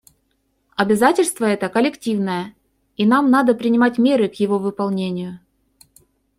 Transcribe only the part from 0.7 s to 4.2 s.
Обязательство это коллективное, и нам надо принимать